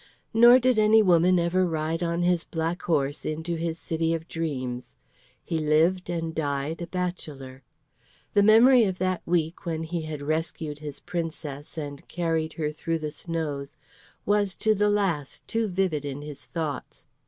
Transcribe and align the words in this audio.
Nor 0.33 0.57
did 0.57 0.79
any 0.79 1.03
woman 1.03 1.37
ever 1.37 1.63
ride 1.63 2.01
on 2.01 2.23
his 2.23 2.43
black 2.43 2.81
horse 2.81 3.23
into 3.23 3.53
his 3.55 3.77
city 3.77 4.15
of 4.15 4.27
dreams. 4.27 4.95
He 5.45 5.59
lived 5.59 6.09
and 6.09 6.33
died 6.33 6.81
a 6.81 6.87
bachelor. 6.87 7.61
The 8.33 8.41
memory 8.41 8.83
of 8.85 8.97
that 8.97 9.21
week 9.27 9.63
when 9.63 9.83
he 9.83 10.01
had 10.01 10.23
rescued 10.23 10.79
his 10.79 11.01
Princess 11.01 11.77
and 11.77 12.07
carried 12.07 12.53
her 12.53 12.71
through 12.71 12.97
the 12.97 13.11
snows 13.11 13.77
was 14.25 14.55
to 14.55 14.73
the 14.73 14.89
last 14.89 15.47
too 15.47 15.67
vivid 15.67 16.03
in 16.03 16.23
his 16.23 16.47
thoughts. 16.47 17.05